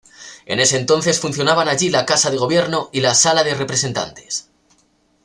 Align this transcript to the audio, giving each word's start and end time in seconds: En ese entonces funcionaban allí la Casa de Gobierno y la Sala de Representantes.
En 0.47 0.59
ese 0.59 0.77
entonces 0.79 1.19
funcionaban 1.19 1.67
allí 1.67 1.91
la 1.91 2.07
Casa 2.07 2.31
de 2.31 2.37
Gobierno 2.37 2.89
y 2.91 3.01
la 3.01 3.13
Sala 3.13 3.43
de 3.43 3.53
Representantes. 3.53 4.49